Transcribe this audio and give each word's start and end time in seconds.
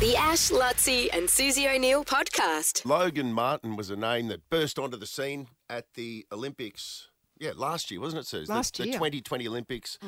The 0.00 0.16
Ash, 0.16 0.48
Luttsy, 0.50 1.10
and 1.12 1.28
Susie 1.28 1.68
O'Neill 1.68 2.06
podcast. 2.06 2.86
Logan 2.86 3.34
Martin 3.34 3.76
was 3.76 3.90
a 3.90 3.96
name 3.96 4.28
that 4.28 4.48
burst 4.48 4.78
onto 4.78 4.96
the 4.96 5.04
scene 5.04 5.48
at 5.68 5.92
the 5.92 6.24
Olympics. 6.32 7.08
Yeah, 7.38 7.50
last 7.54 7.90
year, 7.90 8.00
wasn't 8.00 8.22
it, 8.22 8.26
Susie? 8.26 8.50
Last 8.50 8.78
the, 8.78 8.84
year. 8.84 8.92
The 8.92 8.98
2020 8.98 9.46
Olympics, 9.46 9.98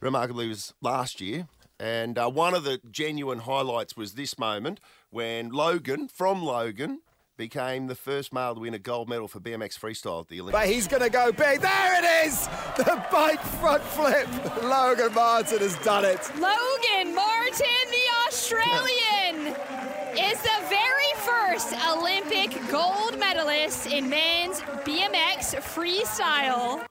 remarkably, 0.00 0.48
was 0.48 0.72
last 0.80 1.20
year. 1.20 1.46
And 1.78 2.18
uh, 2.18 2.30
one 2.30 2.54
of 2.54 2.64
the 2.64 2.80
genuine 2.90 3.40
highlights 3.40 3.98
was 3.98 4.14
this 4.14 4.38
moment 4.38 4.80
when 5.10 5.50
Logan, 5.50 6.08
from 6.08 6.42
Logan, 6.42 7.00
became 7.36 7.88
the 7.88 7.94
first 7.94 8.32
male 8.32 8.54
to 8.54 8.60
win 8.60 8.74
a 8.74 8.78
gold 8.78 9.08
medal 9.08 9.28
for 9.28 9.40
BMX 9.40 9.78
freestyle 9.78 10.22
at 10.22 10.28
the 10.28 10.40
Olympics. 10.40 10.62
But 10.62 10.72
he's 10.72 10.88
going 10.88 11.02
to 11.02 11.10
go 11.10 11.32
big. 11.32 11.60
There 11.60 12.02
it 12.02 12.26
is! 12.26 12.48
The 12.76 13.04
bike 13.12 13.42
front 13.42 13.82
flip. 13.82 14.26
Logan 14.62 15.12
Martin 15.12 15.58
has 15.58 15.76
done 15.84 16.04
it. 16.04 16.30
Logan 16.38 17.14
Martin, 17.14 17.84
the 17.90 18.04
Australian, 18.26 19.23
is 19.46 20.40
the 20.42 20.60
very 20.68 21.12
first 21.16 21.74
Olympic 21.88 22.56
gold 22.70 23.18
medalist 23.18 23.86
in 23.86 24.08
men's 24.08 24.60
BMX 24.60 25.54
freestyle. 25.60 26.84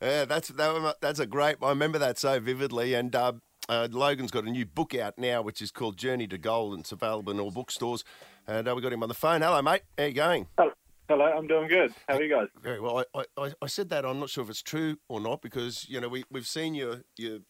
Yeah, 0.00 0.24
that's 0.24 0.48
that, 0.48 0.96
that's 1.00 1.20
a 1.20 1.26
great. 1.26 1.56
I 1.62 1.68
remember 1.68 1.98
that 1.98 2.18
so 2.18 2.40
vividly. 2.40 2.94
And 2.94 3.14
uh, 3.14 3.32
uh, 3.68 3.88
Logan's 3.90 4.30
got 4.30 4.44
a 4.44 4.50
new 4.50 4.66
book 4.66 4.94
out 4.94 5.16
now, 5.16 5.42
which 5.42 5.62
is 5.62 5.70
called 5.70 5.96
Journey 5.96 6.26
to 6.28 6.38
Gold, 6.38 6.74
and 6.74 6.80
it's 6.80 6.92
available 6.92 7.32
in 7.32 7.40
all 7.40 7.50
bookstores. 7.50 8.02
And 8.46 8.68
uh, 8.68 8.74
we 8.74 8.82
got 8.82 8.92
him 8.92 9.02
on 9.02 9.08
the 9.08 9.14
phone. 9.14 9.42
Hello, 9.42 9.62
mate. 9.62 9.82
How 9.96 10.04
you 10.04 10.12
going? 10.12 10.48
Hello, 10.58 10.72
Hello, 11.08 11.24
I'm 11.24 11.46
doing 11.46 11.68
good. 11.68 11.92
How 12.08 12.16
are 12.16 12.22
you 12.22 12.30
guys? 12.30 12.48
Very 12.62 12.80
well. 12.80 13.04
I, 13.14 13.24
I, 13.36 13.52
I 13.60 13.66
said 13.66 13.90
that. 13.90 14.06
I'm 14.06 14.18
not 14.18 14.30
sure 14.30 14.42
if 14.42 14.50
it's 14.50 14.62
true 14.62 14.96
or 15.08 15.20
not 15.20 15.42
because 15.42 15.86
you 15.88 16.00
know 16.00 16.08
we 16.08 16.24
we've 16.30 16.46
seen 16.46 16.74
you 16.74 17.02
you 17.16 17.42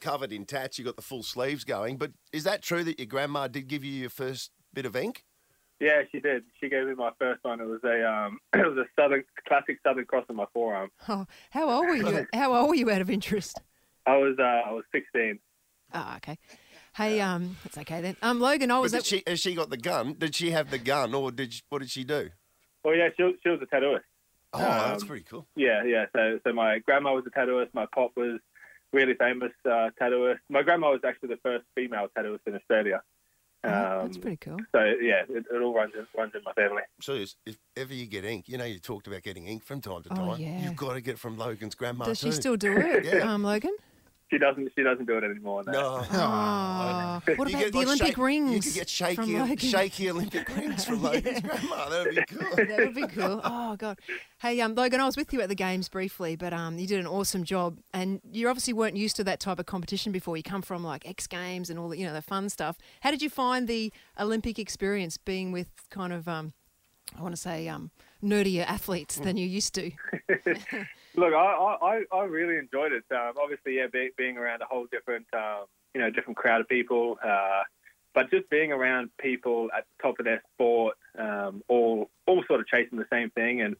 covered 0.00 0.32
in 0.32 0.44
tats. 0.44 0.78
You 0.78 0.84
got 0.84 0.96
the 0.96 1.02
full 1.02 1.22
sleeves 1.22 1.64
going. 1.64 1.96
But 1.96 2.12
is 2.32 2.44
that 2.44 2.62
true 2.62 2.82
that 2.84 2.98
your 2.98 3.06
grandma 3.06 3.46
did 3.48 3.68
give 3.68 3.84
you 3.84 3.92
your 3.92 4.10
first 4.10 4.50
bit 4.72 4.86
of 4.86 4.96
ink? 4.96 5.24
Yeah, 5.80 6.02
she 6.12 6.20
did. 6.20 6.42
She 6.60 6.68
gave 6.68 6.86
me 6.86 6.94
my 6.94 7.10
first 7.18 7.42
one. 7.42 7.60
It 7.60 7.66
was 7.66 7.80
a 7.84 8.06
um, 8.06 8.38
it 8.54 8.66
was 8.66 8.76
a 8.78 8.84
southern 9.00 9.24
classic 9.48 9.78
Southern 9.86 10.04
Cross 10.04 10.26
on 10.28 10.36
my 10.36 10.44
forearm. 10.52 10.90
Oh, 11.08 11.26
how 11.50 11.70
old 11.70 11.86
were 11.86 11.94
you? 11.96 12.26
How 12.34 12.54
old 12.54 12.68
were 12.68 12.74
you 12.74 12.90
out 12.90 13.00
of 13.00 13.08
interest? 13.10 13.60
I 14.06 14.16
was 14.16 14.36
uh, 14.38 14.42
I 14.42 14.72
was 14.72 14.84
16. 14.92 15.38
Oh, 15.94 16.14
okay. 16.16 16.38
Hey, 16.96 17.20
um, 17.20 17.56
that's 17.64 17.78
okay 17.78 18.00
then. 18.00 18.16
Um, 18.20 18.40
Logan, 18.40 18.70
I 18.70 18.78
was 18.78 18.92
did 18.92 18.98
at, 18.98 19.06
she 19.06 19.22
has 19.26 19.40
she 19.40 19.54
got 19.54 19.70
the 19.70 19.76
gun? 19.76 20.14
Did 20.18 20.34
she 20.34 20.50
have 20.50 20.70
the 20.70 20.78
gun, 20.78 21.14
or 21.14 21.30
did 21.30 21.52
she, 21.54 21.62
what 21.68 21.78
did 21.80 21.90
she 21.90 22.04
do? 22.04 22.30
Well, 22.84 22.94
yeah, 22.96 23.08
she, 23.16 23.22
was- 23.22 23.34
she 23.42 23.48
was 23.48 23.60
a 23.62 23.66
tattooist. 23.66 24.00
Oh, 24.52 24.58
that's 24.58 25.02
Um, 25.02 25.08
pretty 25.08 25.24
cool. 25.24 25.46
Yeah, 25.56 25.84
yeah. 25.84 26.06
So 26.14 26.40
so 26.44 26.52
my 26.52 26.78
grandma 26.80 27.14
was 27.14 27.24
a 27.26 27.30
tattooist. 27.30 27.72
My 27.72 27.86
pop 27.94 28.10
was 28.16 28.40
really 28.92 29.14
famous 29.14 29.52
uh, 29.64 29.90
tattooist. 30.00 30.38
My 30.48 30.62
grandma 30.62 30.90
was 30.90 31.00
actually 31.06 31.30
the 31.30 31.38
first 31.42 31.64
female 31.74 32.08
tattooist 32.16 32.40
in 32.46 32.54
Australia. 32.54 33.02
Um, 33.62 33.72
Oh, 33.72 34.00
that's 34.04 34.16
pretty 34.18 34.38
cool. 34.38 34.56
So 34.72 34.82
yeah, 35.02 35.22
it, 35.28 35.44
it 35.52 35.62
all 35.62 35.74
runs 35.74 35.92
in, 35.94 36.06
runs 36.16 36.32
in 36.34 36.40
my 36.44 36.52
family. 36.54 36.82
So 37.02 37.12
if 37.14 37.34
if 37.44 37.58
ever 37.76 37.92
you 37.92 38.06
get 38.06 38.24
ink, 38.24 38.48
you 38.48 38.56
know 38.56 38.64
you 38.64 38.78
talked 38.78 39.06
about 39.06 39.22
getting 39.22 39.46
ink 39.46 39.64
from 39.64 39.80
time 39.82 40.02
to 40.02 40.08
time. 40.08 40.18
Oh, 40.20 40.30
time. 40.32 40.40
yeah. 40.40 40.62
You've 40.64 40.76
got 40.76 40.94
to 40.94 41.00
get 41.02 41.12
it 41.12 41.18
from 41.18 41.36
Logan's 41.36 41.74
grandma 41.74 42.06
Does 42.06 42.18
she 42.20 42.32
still 42.32 42.56
do 42.56 42.72
it, 42.78 43.04
Yeah. 43.04 43.32
um, 43.32 43.42
Logan? 43.44 43.76
She 44.30 44.38
doesn't 44.38 44.70
she 44.76 44.84
doesn't 44.84 45.06
do 45.06 45.18
it 45.18 45.24
anymore. 45.24 45.64
No. 45.66 45.72
No. 45.72 46.06
Oh, 46.12 47.20
what 47.34 47.48
about 47.50 47.72
the 47.72 47.78
like, 47.78 47.86
Olympic 47.86 48.06
shake- 48.08 48.18
rings? 48.18 48.52
You 48.54 48.60
could 48.60 48.74
get 48.74 48.88
shaky, 48.88 49.56
shaky 49.56 50.10
Olympic 50.10 50.48
rings 50.56 50.84
from 50.84 51.02
Logan's 51.02 51.40
grandma. 51.40 51.88
That 51.88 52.06
would 52.06 52.14
be 52.14 52.24
cool. 52.36 52.56
that 52.56 52.78
would 52.78 52.94
be 52.94 53.06
cool. 53.08 53.40
Oh 53.42 53.74
god. 53.76 53.98
Hey, 54.40 54.60
um, 54.60 54.76
Logan, 54.76 55.00
I 55.00 55.06
was 55.06 55.16
with 55.16 55.32
you 55.32 55.40
at 55.40 55.48
the 55.48 55.54
games 55.56 55.88
briefly, 55.88 56.36
but 56.36 56.52
um, 56.52 56.78
you 56.78 56.86
did 56.86 57.00
an 57.00 57.06
awesome 57.08 57.42
job, 57.44 57.78
and 57.92 58.20
you 58.30 58.48
obviously 58.48 58.72
weren't 58.72 58.96
used 58.96 59.16
to 59.16 59.24
that 59.24 59.40
type 59.40 59.58
of 59.58 59.66
competition 59.66 60.12
before. 60.12 60.36
You 60.36 60.44
come 60.44 60.62
from 60.62 60.84
like 60.84 61.08
X 61.08 61.26
Games 61.26 61.68
and 61.68 61.78
all 61.78 61.88
the 61.88 61.98
you 61.98 62.06
know 62.06 62.14
the 62.14 62.22
fun 62.22 62.48
stuff. 62.48 62.78
How 63.00 63.10
did 63.10 63.22
you 63.22 63.30
find 63.30 63.66
the 63.66 63.92
Olympic 64.18 64.60
experience 64.60 65.16
being 65.16 65.50
with 65.50 65.68
kind 65.90 66.12
of 66.12 66.28
um, 66.28 66.52
I 67.18 67.22
want 67.22 67.34
to 67.34 67.40
say 67.40 67.66
um, 67.66 67.90
nerdier 68.22 68.64
athletes 68.64 69.16
than 69.16 69.36
you 69.36 69.46
used 69.46 69.74
to? 69.74 69.90
Look, 71.20 71.34
I, 71.34 71.76
I, 71.82 72.16
I 72.16 72.24
really 72.24 72.56
enjoyed 72.56 72.92
it. 72.92 73.04
Um, 73.10 73.34
obviously, 73.38 73.76
yeah, 73.76 73.88
be, 73.92 74.08
being 74.16 74.38
around 74.38 74.62
a 74.62 74.64
whole 74.64 74.86
different, 74.90 75.26
um, 75.34 75.66
you 75.94 76.00
know, 76.00 76.08
different 76.08 76.38
crowd 76.38 76.62
of 76.62 76.68
people, 76.68 77.18
uh, 77.22 77.60
but 78.14 78.30
just 78.30 78.48
being 78.48 78.72
around 78.72 79.10
people 79.18 79.68
at 79.76 79.84
the 79.84 80.02
top 80.02 80.18
of 80.18 80.24
their 80.24 80.42
sport, 80.54 80.96
um, 81.18 81.62
all 81.68 82.08
all 82.26 82.42
sort 82.48 82.60
of 82.60 82.66
chasing 82.68 82.98
the 82.98 83.04
same 83.12 83.28
thing, 83.32 83.60
and 83.60 83.76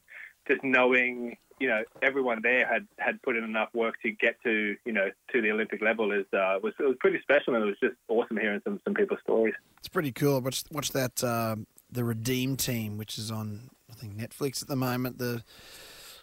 just 0.47 0.63
knowing, 0.63 1.35
you 1.59 1.67
know, 1.67 1.83
everyone 2.03 2.41
there 2.43 2.67
had, 2.67 2.87
had 2.99 3.19
put 3.23 3.35
in 3.35 3.43
enough 3.43 3.69
work 3.73 3.95
to 4.03 4.11
get 4.11 4.35
to, 4.43 4.75
you 4.85 4.93
know, 4.93 5.09
to 5.31 5.41
the 5.41 5.49
Olympic 5.49 5.81
level 5.81 6.11
is 6.11 6.25
uh, 6.33 6.59
was 6.61 6.73
it 6.79 6.83
was 6.83 6.95
pretty 6.99 7.19
special, 7.23 7.55
and 7.55 7.63
it 7.63 7.67
was 7.67 7.79
just 7.81 7.95
awesome 8.07 8.37
hearing 8.37 8.61
some 8.63 8.79
some 8.83 8.93
people's 8.93 9.19
stories. 9.23 9.55
It's 9.79 9.89
pretty 9.89 10.11
cool. 10.11 10.39
Watch 10.41 10.63
watch 10.71 10.91
that 10.91 11.23
uh, 11.23 11.55
the 11.91 12.03
Redeem 12.03 12.55
Team, 12.55 12.97
which 12.97 13.17
is 13.17 13.31
on 13.31 13.71
I 13.89 13.95
think 13.95 14.15
Netflix 14.15 14.61
at 14.61 14.67
the 14.67 14.75
moment. 14.75 15.17
The 15.17 15.43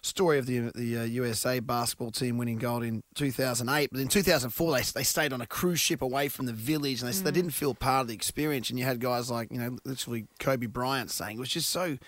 story 0.03 0.39
of 0.39 0.47
the 0.47 0.71
the 0.75 0.99
uh, 0.99 1.05
USA 1.05 1.61
basketball 1.61 2.11
team 2.11 2.39
winning 2.39 2.59
gold 2.59 2.85
in 2.85 3.03
2008, 3.15 3.91
but 3.91 4.01
in 4.01 4.09
2004 4.09 4.73
they 4.73 4.83
they 4.95 5.05
stayed 5.05 5.33
on 5.33 5.41
a 5.41 5.47
cruise 5.47 5.81
ship 5.81 6.03
away 6.03 6.29
from 6.29 6.47
the 6.47 6.53
village, 6.53 7.03
and 7.03 7.13
they, 7.13 7.19
they 7.23 7.31
didn't 7.31 7.53
feel 7.53 7.75
part 7.75 8.03
of 8.03 8.09
the 8.09 8.15
experience. 8.15 8.71
And 8.71 8.79
you 8.79 8.85
had 8.85 9.01
guys 9.01 9.31
like 9.31 9.51
you 9.51 9.59
know 9.59 9.79
literally 9.85 10.27
Kobe 10.39 10.67
Bryant 10.67 11.11
saying 11.11 11.37
it 11.37 11.41
was 11.41 11.51
just 11.51 11.71
so 11.71 11.99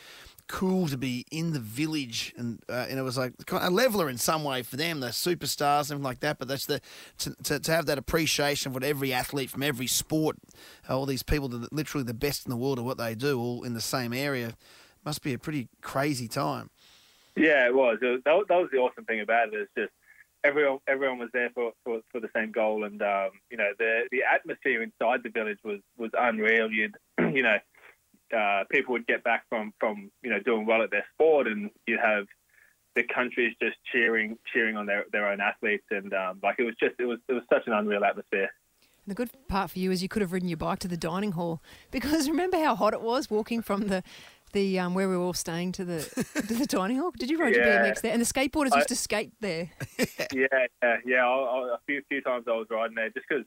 cool 0.50 0.88
to 0.88 0.98
be 0.98 1.24
in 1.30 1.52
the 1.52 1.60
village. 1.60 2.34
And 2.36 2.60
uh, 2.68 2.86
and 2.88 2.98
it 2.98 3.02
was 3.02 3.16
like 3.16 3.34
a 3.52 3.70
leveler 3.70 4.10
in 4.10 4.18
some 4.18 4.42
way 4.42 4.62
for 4.62 4.76
them 4.76 5.00
the 5.00 5.08
superstars 5.08 5.90
and 5.90 6.02
like 6.02 6.20
that. 6.20 6.38
But 6.38 6.48
that's 6.48 6.66
the 6.66 6.80
to, 7.18 7.34
to, 7.44 7.60
to 7.60 7.72
have 7.72 7.86
that 7.86 7.98
appreciation 7.98 8.70
of 8.70 8.74
what 8.74 8.82
every 8.82 9.12
athlete 9.12 9.50
from 9.50 9.62
every 9.62 9.86
sport 9.86 10.36
uh, 10.88 10.98
all 10.98 11.06
these 11.06 11.22
people 11.22 11.48
that 11.48 11.62
are 11.62 11.68
literally 11.70 12.04
the 12.04 12.14
best 12.14 12.46
in 12.46 12.50
the 12.50 12.56
world 12.56 12.78
at 12.78 12.84
what 12.84 12.98
they 12.98 13.14
do 13.14 13.38
all 13.38 13.62
in 13.62 13.74
the 13.74 13.80
same 13.80 14.12
area 14.12 14.54
must 15.04 15.22
be 15.22 15.32
a 15.32 15.38
pretty 15.38 15.68
crazy 15.80 16.28
time 16.28 16.70
Yeah, 17.36 17.66
it 17.66 17.74
was. 17.74 17.98
It 18.02 18.06
was 18.06 18.20
that, 18.24 18.34
was- 18.34 18.46
that 18.48 18.58
was 18.58 18.68
the 18.72 18.78
awesome 18.78 19.04
thing 19.04 19.20
about 19.20 19.48
it. 19.48 19.54
it. 19.54 19.60
Is 19.62 19.68
just 19.76 19.92
everyone 20.44 20.78
everyone 20.86 21.18
was 21.18 21.28
there 21.32 21.50
for, 21.54 21.72
for, 21.84 22.00
for 22.10 22.20
the 22.20 22.28
same 22.34 22.52
goal, 22.52 22.84
and 22.84 23.00
um, 23.02 23.30
you 23.50 23.56
know 23.56 23.70
the 23.78 24.02
the 24.10 24.20
atmosphere 24.22 24.82
inside 24.82 25.22
the 25.22 25.30
village 25.30 25.58
was 25.64 25.80
was 25.96 26.10
unreal. 26.18 26.70
You'd 26.70 26.96
you 27.18 27.42
know 27.42 27.56
uh, 28.36 28.64
people 28.70 28.92
would 28.92 29.06
get 29.06 29.24
back 29.24 29.44
from 29.48 29.72
from 29.78 30.10
you 30.22 30.30
know 30.30 30.40
doing 30.40 30.66
well 30.66 30.82
at 30.82 30.90
their 30.90 31.06
sport, 31.14 31.46
and 31.46 31.70
you'd 31.86 32.00
have 32.00 32.26
the 32.96 33.04
countries 33.04 33.54
just 33.62 33.76
cheering 33.92 34.36
cheering 34.52 34.76
on 34.76 34.86
their, 34.86 35.04
their 35.12 35.28
own 35.28 35.40
athletes, 35.40 35.84
and 35.90 36.12
um, 36.12 36.40
like 36.42 36.56
it 36.58 36.64
was 36.64 36.74
just 36.80 36.94
it 36.98 37.06
was 37.06 37.18
it 37.28 37.32
was 37.32 37.42
such 37.52 37.66
an 37.66 37.72
unreal 37.72 38.04
atmosphere. 38.04 38.50
The 39.06 39.14
good 39.14 39.30
part 39.48 39.70
for 39.72 39.78
you 39.78 39.90
is 39.90 40.02
you 40.02 40.08
could 40.08 40.22
have 40.22 40.32
ridden 40.32 40.48
your 40.48 40.58
bike 40.58 40.78
to 40.80 40.88
the 40.88 40.96
dining 40.96 41.32
hall 41.32 41.62
because 41.90 42.28
remember 42.28 42.58
how 42.58 42.76
hot 42.76 42.92
it 42.92 43.00
was 43.00 43.30
walking 43.30 43.62
from 43.62 43.88
the 43.88 44.02
the 44.52 44.78
um, 44.78 44.94
where 44.94 45.08
we 45.08 45.16
were 45.16 45.22
all 45.22 45.32
staying 45.32 45.72
to 45.72 45.84
the 45.84 46.00
to 46.46 46.54
the 46.54 46.66
dining 46.66 46.98
hall. 46.98 47.12
Did 47.18 47.30
you 47.30 47.38
ride 47.38 47.54
your 47.54 47.64
Yeah. 47.66 47.82
BMX 47.90 48.00
there? 48.02 48.12
And 48.12 48.20
the 48.20 48.26
skateboarders 48.26 48.72
I- 48.72 48.76
used 48.76 48.88
to 48.88 48.96
skate 48.96 49.32
there. 49.40 49.70
yeah, 50.32 50.46
yeah, 50.82 50.96
yeah. 51.04 51.26
I, 51.26 51.34
I, 51.34 51.74
a 51.74 51.78
few 51.86 52.02
few 52.08 52.20
times 52.22 52.44
I 52.48 52.52
was 52.52 52.66
riding 52.70 52.94
there 52.96 53.10
just 53.10 53.26
because, 53.28 53.44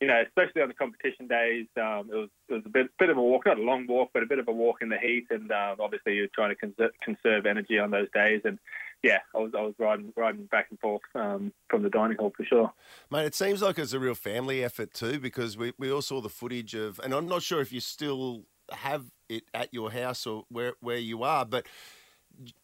you 0.00 0.06
know, 0.08 0.22
especially 0.26 0.62
on 0.62 0.68
the 0.68 0.74
competition 0.74 1.26
days, 1.28 1.66
um, 1.76 2.08
it 2.12 2.16
was 2.16 2.28
it 2.48 2.54
was 2.54 2.62
a 2.66 2.68
bit 2.70 2.90
bit 2.98 3.10
of 3.10 3.16
a 3.16 3.22
walk, 3.22 3.46
not 3.46 3.58
a 3.58 3.62
long 3.62 3.86
walk, 3.86 4.10
but 4.14 4.22
a 4.22 4.26
bit 4.26 4.38
of 4.38 4.48
a 4.48 4.52
walk 4.52 4.82
in 4.82 4.88
the 4.88 4.98
heat, 4.98 5.26
and 5.30 5.50
um, 5.52 5.76
obviously 5.80 6.14
you're 6.14 6.28
trying 6.34 6.50
to 6.50 6.56
conserve, 6.56 6.92
conserve 7.02 7.46
energy 7.46 7.78
on 7.78 7.90
those 7.90 8.08
days, 8.14 8.40
and 8.44 8.58
yeah, 9.02 9.18
I 9.34 9.38
was 9.38 9.52
I 9.56 9.62
was 9.62 9.74
riding 9.78 10.12
riding 10.16 10.44
back 10.46 10.66
and 10.70 10.78
forth 10.78 11.02
um, 11.14 11.52
from 11.68 11.82
the 11.82 11.90
dining 11.90 12.18
hall 12.18 12.32
for 12.36 12.44
sure. 12.44 12.72
Mate, 13.10 13.24
it 13.26 13.34
seems 13.34 13.62
like 13.62 13.78
it's 13.78 13.92
a 13.94 13.98
real 13.98 14.14
family 14.14 14.62
effort 14.64 14.92
too, 14.92 15.18
because 15.18 15.56
we, 15.56 15.72
we 15.78 15.90
all 15.90 16.02
saw 16.02 16.20
the 16.20 16.28
footage 16.28 16.74
of, 16.74 16.98
and 17.02 17.14
I'm 17.14 17.26
not 17.26 17.42
sure 17.42 17.60
if 17.62 17.72
you 17.72 17.80
still 17.80 18.44
have 18.72 19.04
it 19.28 19.44
at 19.54 19.72
your 19.72 19.90
house 19.90 20.26
or 20.26 20.44
where 20.48 20.74
where 20.80 20.98
you 20.98 21.22
are, 21.22 21.44
but 21.44 21.66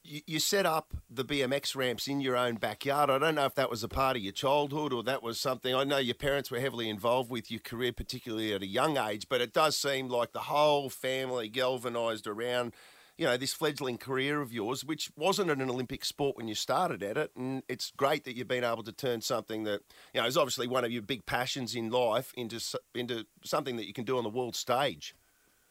you, 0.03 0.21
you 0.27 0.41
set 0.41 0.67
up 0.67 0.95
the 1.11 1.25
BMX 1.25 1.77
ramps 1.77 2.09
in 2.09 2.21
your 2.21 2.37
own 2.37 2.57
backyard. 2.57 3.11
I 3.11 3.19
don't 3.19 3.35
know 3.35 3.45
if 3.45 3.55
that 3.55 3.71
was 3.71 3.83
a 3.83 3.89
part 3.89 4.17
of 4.17 4.23
your 4.23 4.33
childhood 4.33 4.93
or 4.93 5.03
that 5.05 5.23
was 5.23 5.39
something. 5.39 5.75
I 5.75 5.85
know 5.85 5.99
your 5.99 6.15
parents 6.15 6.51
were 6.51 6.61
heavily 6.61 6.89
involved 6.89 7.31
with 7.31 7.51
your 7.51 7.61
career, 7.61 7.93
particularly 7.93 8.53
at 8.53 8.63
a 8.63 8.67
young 8.67 8.97
age, 8.97 9.29
but 9.29 9.41
it 9.41 9.53
does 9.53 9.77
seem 9.77 10.09
like 10.09 10.33
the 10.33 10.41
whole 10.41 10.89
family 10.89 11.49
galvanised 11.49 12.27
around. 12.27 12.75
You 13.19 13.25
know, 13.25 13.39
this 13.39 13.55
fledgling 13.55 13.97
career 13.97 14.43
of 14.43 14.53
yours, 14.53 14.85
which 14.85 15.11
wasn't 15.17 15.51
an 15.51 15.63
Olympic 15.63 16.05
sport 16.05 16.37
when 16.37 16.49
you 16.49 16.55
started 16.55 17.03
at 17.03 17.17
it. 17.17 17.31
And 17.35 17.63
it's 17.67 17.91
great 17.97 18.25
that 18.25 18.37
you've 18.37 18.47
been 18.47 18.63
able 18.63 18.83
to 18.83 18.93
turn 18.93 19.23
something 19.23 19.65
that, 19.65 19.81
you 20.13 20.21
know, 20.21 20.27
is 20.27 20.37
obviously 20.37 20.67
one 20.67 20.85
of 20.85 20.93
your 20.93 21.01
big 21.01 21.25
passions 21.25 21.75
in 21.75 21.89
life 21.89 22.31
into, 22.37 22.61
into 22.95 23.25
something 23.43 23.77
that 23.77 23.87
you 23.87 23.95
can 23.95 24.05
do 24.05 24.19
on 24.19 24.23
the 24.23 24.29
world 24.29 24.55
stage. 24.55 25.15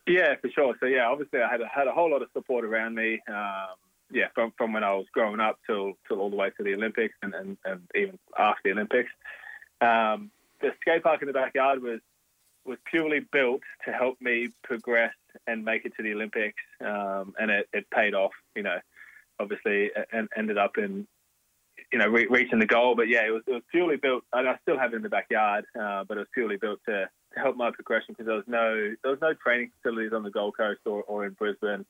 Yeah, 0.07 0.35
for 0.41 0.49
sure. 0.49 0.75
So 0.79 0.85
yeah, 0.85 1.07
obviously 1.07 1.41
I 1.41 1.49
had 1.49 1.61
a, 1.61 1.67
had 1.67 1.87
a 1.87 1.91
whole 1.91 2.11
lot 2.11 2.21
of 2.21 2.29
support 2.33 2.63
around 2.63 2.95
me. 2.95 3.21
Um, 3.27 3.75
yeah, 4.11 4.27
from 4.35 4.53
from 4.57 4.73
when 4.73 4.83
I 4.83 4.93
was 4.93 5.07
growing 5.11 5.39
up 5.39 5.59
till 5.65 5.93
till 6.07 6.19
all 6.19 6.29
the 6.29 6.35
way 6.35 6.51
to 6.51 6.63
the 6.63 6.73
Olympics 6.75 7.15
and 7.23 7.33
and, 7.33 7.57
and 7.65 7.81
even 7.95 8.19
after 8.37 8.61
the 8.65 8.71
Olympics. 8.71 9.09
Um, 9.81 10.31
the 10.61 10.71
skate 10.81 11.03
park 11.03 11.21
in 11.21 11.27
the 11.27 11.33
backyard 11.33 11.81
was 11.81 11.99
was 12.65 12.77
purely 12.85 13.19
built 13.31 13.61
to 13.85 13.91
help 13.91 14.19
me 14.21 14.49
progress 14.63 15.13
and 15.47 15.63
make 15.63 15.85
it 15.85 15.93
to 15.97 16.03
the 16.03 16.13
Olympics, 16.13 16.61
um, 16.81 17.33
and 17.39 17.51
it, 17.51 17.67
it 17.73 17.89
paid 17.89 18.13
off. 18.13 18.31
You 18.55 18.63
know, 18.63 18.77
obviously, 19.39 19.91
and 20.11 20.29
ended 20.35 20.57
up 20.57 20.77
in 20.77 21.07
you 21.95 21.99
know 21.99 22.09
re- 22.09 22.27
reaching 22.29 22.59
the 22.59 22.65
goal. 22.65 22.93
But 22.93 23.07
yeah, 23.07 23.25
it 23.25 23.31
was 23.31 23.41
it 23.47 23.53
was 23.53 23.63
purely 23.71 23.95
built, 23.95 24.25
and 24.33 24.49
I 24.49 24.57
still 24.63 24.77
have 24.77 24.91
it 24.91 24.97
in 24.97 25.01
the 25.01 25.07
backyard, 25.07 25.63
uh, 25.79 26.03
but 26.03 26.17
it 26.17 26.19
was 26.19 26.27
purely 26.33 26.57
built 26.57 26.79
to 26.89 27.07
to 27.33 27.39
help 27.39 27.55
my 27.55 27.71
progression 27.71 28.07
because 28.09 28.25
there 28.25 28.35
was 28.35 28.43
no 28.47 28.93
there 29.01 29.11
was 29.11 29.21
no 29.21 29.33
training 29.33 29.71
facilities 29.77 30.11
on 30.11 30.23
the 30.23 30.29
Gold 30.29 30.57
Coast 30.57 30.81
or, 30.85 31.03
or 31.03 31.25
in 31.25 31.31
Brisbane. 31.31 31.85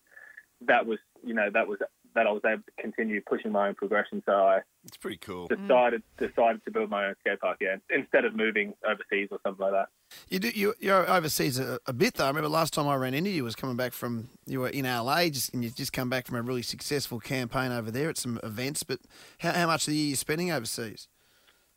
That 0.62 0.86
was 0.86 1.00
you 1.24 1.34
know 1.34 1.50
that 1.52 1.68
was 1.68 1.80
that 2.14 2.28
I 2.28 2.32
was 2.32 2.44
able 2.46 2.62
to 2.62 2.82
continue 2.84 3.20
pushing 3.28 3.52
my 3.52 3.68
own 3.68 3.74
progression. 3.74 4.22
So 4.28 4.32
I 4.32 4.60
pretty 5.06 5.18
cool. 5.18 5.48
decided 5.48 6.02
decided 6.18 6.64
to 6.66 6.72
build 6.72 6.90
my 6.90 7.06
own 7.06 7.16
skate 7.20 7.40
park 7.40 7.58
yeah, 7.62 7.76
instead 7.92 8.26
of 8.26 8.36
moving 8.36 8.74
overseas 8.84 9.28
or 9.30 9.40
something 9.46 9.64
like 9.64 9.74
that. 9.74 9.88
You 10.30 10.40
do, 10.40 10.50
you, 10.50 10.74
you're 10.80 11.08
overseas 11.08 11.60
a, 11.60 11.80
a 11.86 11.94
bit 11.94 12.16
though. 12.16 12.26
I 12.26 12.30
remember 12.30 12.50
last 12.50 12.74
time 12.74 12.88
I 12.88 12.96
ran 12.96 13.14
into 13.14 13.30
you 13.30 13.44
was 13.44 13.56
coming 13.56 13.76
back 13.76 13.94
from 13.94 14.30
you 14.48 14.62
were 14.62 14.70
in 14.70 14.86
LA, 14.86 15.30
just 15.30 15.54
and 15.54 15.64
you 15.64 15.70
just 15.70 15.94
come 15.94 16.10
back 16.10 16.26
from 16.26 16.38
a 16.38 16.42
really 16.42 16.64
successful 16.64 17.20
campaign 17.20 17.72
over 17.72 17.92
there 17.92 18.10
at 18.10 18.18
some 18.18 18.40
events. 18.42 18.82
But 18.82 19.00
how, 19.40 19.52
how 19.52 19.68
much 19.68 19.88
of 19.88 19.92
the 19.92 19.98
year 19.98 20.08
you're 20.08 20.16
spending 20.16 20.52
overseas? 20.52 21.08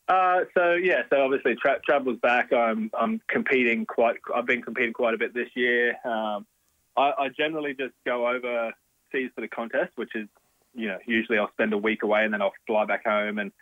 Uh, 0.08 0.44
so 0.56 0.72
yeah, 0.72 1.02
so 1.10 1.22
obviously 1.22 1.54
tra- 1.54 1.80
travel's 1.84 2.18
back. 2.20 2.50
I'm 2.50 2.90
I'm 2.98 3.20
competing 3.28 3.84
quite. 3.84 4.16
I've 4.34 4.46
been 4.46 4.62
competing 4.62 4.94
quite 4.94 5.12
a 5.12 5.18
bit 5.18 5.34
this 5.34 5.50
year. 5.54 5.96
Um, 6.02 6.46
I, 6.96 7.12
I 7.18 7.28
generally 7.36 7.74
just 7.74 7.92
go 8.06 8.26
overseas 8.26 9.30
for 9.34 9.42
the 9.42 9.48
contest, 9.48 9.92
which 9.96 10.14
is 10.14 10.28
you 10.74 10.88
know 10.88 10.98
usually 11.06 11.38
I'll 11.38 11.50
spend 11.52 11.72
a 11.72 11.78
week 11.78 12.02
away 12.02 12.24
and 12.24 12.32
then 12.32 12.42
I'll 12.42 12.52
fly 12.66 12.84
back 12.84 13.04
home 13.04 13.38
and 13.38 13.52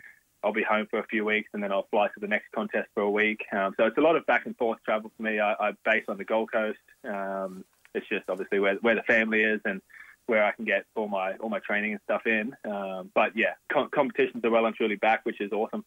I'll 0.43 0.53
be 0.53 0.62
home 0.62 0.87
for 0.91 0.99
a 0.99 1.06
few 1.06 1.25
weeks 1.25 1.50
and 1.55 1.62
then 1.62 1.73
I'll 1.73 1.88
fly 1.91 2.06
to 2.08 2.20
the 2.20 2.29
next 2.29 2.53
contest 2.55 2.88
for 2.94 3.03
a 3.03 3.11
week. 3.11 3.41
Um, 3.53 3.75
so 3.76 3.87
it's 3.87 3.99
a 3.99 4.00
lot 4.00 4.17
of 4.17 4.25
back 4.26 4.47
and 4.47 4.56
forth 4.56 4.79
travel 4.85 5.11
for 5.17 5.23
me. 5.23 5.41
I, 5.41 5.55
I 5.55 5.73
base 5.85 6.05
on 6.08 6.19
the 6.19 6.25
Gold 6.25 6.53
Coast. 6.53 6.79
Um, 7.05 7.64
it's 7.94 8.08
just 8.08 8.29
obviously 8.29 8.61
where 8.61 8.76
where 8.76 8.94
the 8.94 9.03
family 9.03 9.43
is 9.43 9.61
and 9.64 9.81
where 10.26 10.44
I 10.44 10.53
can 10.53 10.64
get 10.64 10.85
all 10.94 11.08
my 11.08 11.35
all 11.35 11.49
my 11.49 11.61
training 11.61 11.93
and 11.93 12.00
stuff 12.05 12.26
in. 12.26 12.55
Um, 12.64 13.11
but 13.14 13.32
yeah, 13.37 13.55
com- 13.73 13.91
competitions 13.93 14.44
are 14.44 14.50
well 14.50 14.67
and 14.67 14.75
truly 14.75 14.97
back, 14.97 15.25
which 15.25 15.41
is 15.41 15.53
awesome. 15.53 15.85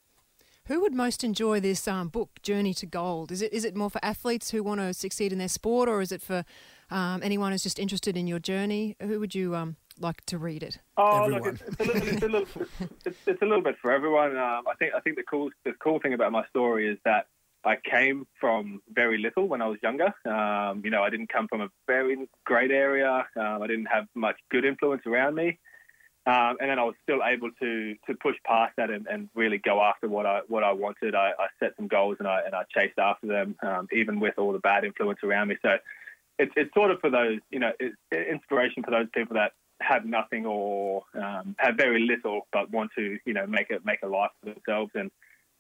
Who 0.65 0.81
would 0.81 0.93
most 0.93 1.23
enjoy 1.23 1.59
this 1.59 1.87
um, 1.87 2.09
book, 2.09 2.41
Journey 2.43 2.75
to 2.75 2.85
Gold? 2.85 3.31
Is 3.31 3.41
it 3.41 3.53
is 3.53 3.65
it 3.65 3.75
more 3.75 3.89
for 3.89 4.03
athletes 4.03 4.51
who 4.51 4.61
want 4.61 4.79
to 4.81 4.93
succeed 4.93 5.31
in 5.31 5.39
their 5.39 5.47
sport, 5.47 5.89
or 5.89 6.01
is 6.01 6.11
it 6.11 6.21
for 6.21 6.43
um, 6.91 7.21
anyone 7.23 7.51
who's 7.51 7.63
just 7.63 7.79
interested 7.79 8.15
in 8.15 8.27
your 8.27 8.39
journey? 8.39 8.95
Who 9.01 9.19
would 9.19 9.33
you 9.33 9.55
um, 9.55 9.77
like 10.01 10.25
to 10.27 10.37
read 10.37 10.63
it? 10.63 10.79
Oh, 10.97 11.23
Everyone. 11.23 11.43
look, 11.43 11.61
it's, 11.67 11.79
it's, 11.79 11.79
a 11.79 11.83
little, 11.83 12.07
it's, 12.07 12.21
a 12.21 12.27
little, 12.27 12.47
it's, 13.05 13.17
it's 13.27 13.41
a 13.41 13.45
little 13.45 13.63
bit 13.63 13.75
for 13.81 13.91
everyone. 13.91 14.37
Um, 14.37 14.63
I 14.67 14.73
think 14.77 14.93
I 14.95 14.99
think 14.99 15.15
the 15.15 15.23
cool 15.23 15.49
the 15.65 15.73
cool 15.73 15.99
thing 15.99 16.13
about 16.13 16.31
my 16.31 16.45
story 16.47 16.87
is 16.87 16.97
that 17.05 17.27
I 17.63 17.75
came 17.75 18.25
from 18.39 18.81
very 18.89 19.17
little 19.17 19.47
when 19.47 19.61
I 19.61 19.67
was 19.67 19.79
younger. 19.83 20.13
Um, 20.25 20.81
you 20.83 20.91
know, 20.91 21.03
I 21.03 21.09
didn't 21.09 21.29
come 21.29 21.47
from 21.47 21.61
a 21.61 21.69
very 21.87 22.17
great 22.45 22.71
area. 22.71 23.27
Um, 23.35 23.61
I 23.61 23.67
didn't 23.67 23.87
have 23.87 24.07
much 24.15 24.37
good 24.49 24.65
influence 24.65 25.03
around 25.05 25.35
me. 25.35 25.59
Um, 26.25 26.57
and 26.59 26.69
then 26.69 26.77
I 26.77 26.83
was 26.83 26.95
still 27.03 27.21
able 27.25 27.49
to 27.59 27.95
to 28.07 28.13
push 28.21 28.35
past 28.45 28.73
that 28.77 28.89
and, 28.89 29.07
and 29.07 29.29
really 29.35 29.57
go 29.57 29.81
after 29.81 30.07
what 30.07 30.25
I 30.25 30.41
what 30.47 30.63
I 30.63 30.71
wanted. 30.71 31.15
I, 31.15 31.31
I 31.39 31.47
set 31.59 31.75
some 31.75 31.87
goals 31.87 32.17
and 32.19 32.27
I 32.27 32.41
and 32.45 32.53
I 32.53 32.63
chased 32.75 32.99
after 32.99 33.27
them, 33.27 33.55
um, 33.63 33.87
even 33.91 34.19
with 34.19 34.35
all 34.37 34.53
the 34.53 34.59
bad 34.59 34.83
influence 34.85 35.19
around 35.23 35.47
me. 35.47 35.57
So 35.61 35.77
it's 36.37 36.53
it's 36.55 36.73
sort 36.73 36.91
of 36.91 36.99
for 36.99 37.09
those 37.09 37.39
you 37.49 37.59
know 37.59 37.71
it's 37.79 37.95
inspiration 38.11 38.83
for 38.83 38.91
those 38.91 39.07
people 39.13 39.35
that 39.35 39.53
have 39.81 40.05
nothing 40.05 40.45
or 40.45 41.03
um, 41.15 41.55
have 41.57 41.75
very 41.75 42.01
little 42.01 42.41
but 42.51 42.69
want 42.71 42.91
to 42.97 43.17
you 43.25 43.33
know 43.33 43.45
make 43.47 43.69
it 43.69 43.85
make 43.85 43.99
a 44.03 44.07
life 44.07 44.31
for 44.43 44.53
themselves 44.53 44.91
and 44.95 45.09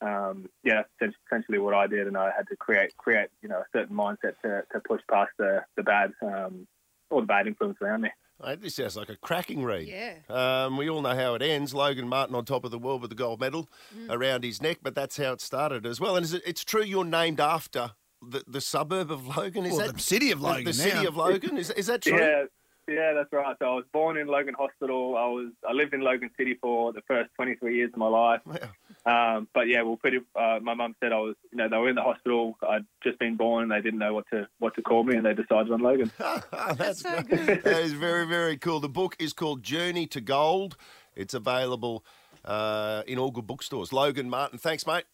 um, 0.01 0.49
yeah 0.63 0.83
that's 0.99 1.13
essentially 1.27 1.57
what 1.59 1.73
I 1.73 1.87
did 1.87 2.07
and 2.07 2.17
I 2.17 2.31
had 2.35 2.47
to 2.49 2.55
create 2.57 2.95
create 2.97 3.29
you 3.41 3.49
know 3.49 3.59
a 3.59 3.65
certain 3.75 3.95
mindset 3.95 4.33
to, 4.43 4.63
to 4.71 4.79
push 4.87 5.01
past 5.09 5.31
the 5.37 5.63
the 5.77 5.83
bad 5.83 6.11
um, 6.21 6.67
all 7.09 7.21
the 7.21 7.27
bad 7.27 7.47
influence 7.47 7.77
around 7.81 8.01
me. 8.01 8.09
Mate, 8.45 8.61
this 8.61 8.75
sounds 8.75 8.95
like 8.95 9.09
a 9.09 9.17
cracking 9.17 9.63
read. 9.65 9.85
Yeah. 9.87 10.13
Um, 10.29 10.77
we 10.77 10.89
all 10.89 11.01
know 11.01 11.13
how 11.15 11.33
it 11.33 11.41
ends. 11.41 11.73
Logan 11.73 12.07
Martin 12.07 12.35
on 12.35 12.45
top 12.45 12.63
of 12.63 12.71
the 12.71 12.79
world 12.79 13.01
with 13.01 13.09
the 13.09 13.15
gold 13.15 13.41
medal 13.41 13.67
Mm. 13.93 14.09
around 14.11 14.43
his 14.45 14.61
neck, 14.61 14.77
but 14.81 14.95
that's 14.95 15.17
how 15.17 15.33
it 15.33 15.41
started 15.41 15.85
as 15.85 15.99
well. 15.99 16.15
And 16.15 16.23
is 16.23 16.33
it, 16.33 16.43
it's 16.45 16.63
true 16.63 16.83
you're 16.83 17.03
named 17.03 17.41
after 17.41 17.91
the, 18.21 18.41
the 18.47 18.61
suburb 18.61 19.11
of 19.11 19.35
Logan. 19.35 19.65
Is 19.65 19.73
Well, 19.75 19.87
that 19.87 19.95
the 19.97 20.01
city 20.01 20.31
of 20.31 20.39
Logan 20.39 20.63
The, 20.65 20.73
city 20.73 21.01
now. 21.01 21.07
of 21.07 21.17
Logan. 21.17 21.57
Is, 21.57 21.69
is 21.71 21.87
that 21.87 22.01
true? 22.03 22.17
Yeah, 22.17 22.45
yeah, 22.89 23.13
that's 23.13 23.31
right. 23.31 23.55
So 23.59 23.65
I 23.65 23.75
was 23.75 23.85
born 23.93 24.17
in 24.17 24.27
Logan 24.27 24.55
Hospital. 24.57 25.15
I 25.17 25.25
was 25.27 25.51
I 25.67 25.73
lived 25.73 25.93
in 25.93 26.01
Logan 26.01 26.29
City 26.37 26.57
for 26.61 26.93
the 26.93 27.01
first 27.07 27.29
23 27.35 27.75
years 27.75 27.91
of 27.93 27.99
my 27.99 28.07
life. 28.07 28.41
Wow. 28.45 28.57
Um, 29.05 29.47
but 29.53 29.67
yeah, 29.67 29.81
well, 29.81 29.97
pretty. 29.97 30.19
Uh, 30.35 30.59
my 30.61 30.73
mum 30.73 30.95
said 31.01 31.11
I 31.11 31.19
was, 31.19 31.35
you 31.51 31.57
know, 31.57 31.69
they 31.69 31.77
were 31.77 31.89
in 31.89 31.95
the 31.95 32.01
hospital. 32.01 32.57
I'd 32.67 32.85
just 33.03 33.19
been 33.19 33.37
born, 33.37 33.63
and 33.63 33.71
they 33.71 33.81
didn't 33.81 33.99
know 33.99 34.13
what 34.13 34.25
to 34.31 34.47
what 34.59 34.75
to 34.75 34.81
call 34.81 35.03
me, 35.03 35.15
and 35.15 35.25
they 35.25 35.33
decided 35.33 35.71
on 35.71 35.81
Logan. 35.81 36.11
That's 36.75 37.01
so 37.01 37.21
great. 37.21 37.45
that 37.63 37.81
is 37.81 37.93
very, 37.93 38.25
very 38.25 38.57
cool. 38.57 38.79
The 38.79 38.89
book 38.89 39.15
is 39.19 39.33
called 39.33 39.63
Journey 39.63 40.07
to 40.07 40.21
Gold. 40.21 40.75
It's 41.15 41.33
available 41.33 42.03
uh, 42.45 43.03
in 43.07 43.17
all 43.19 43.31
good 43.31 43.47
bookstores. 43.47 43.93
Logan 43.93 44.29
Martin, 44.29 44.59
thanks, 44.59 44.85
mate. 44.85 45.05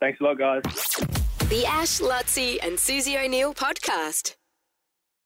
Thanks 0.00 0.20
a 0.20 0.24
lot, 0.24 0.38
guys. 0.38 0.62
The 1.48 1.64
Ash, 1.66 2.00
Luttsy, 2.00 2.58
and 2.62 2.78
Susie 2.78 3.16
O'Neill 3.16 3.54
podcast. 3.54 4.37